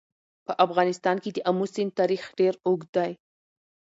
په 0.45 0.53
افغانستان 0.65 1.15
کې 1.23 1.29
د 1.33 1.37
آمو 1.49 1.65
سیند 1.73 1.91
تاریخ 1.99 2.21
ډېر 2.39 2.53
اوږد 2.67 2.89
دی. 2.97 3.11